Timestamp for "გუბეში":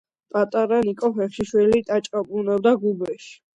2.83-3.33